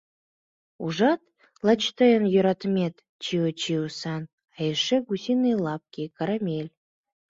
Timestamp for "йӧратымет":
2.33-2.95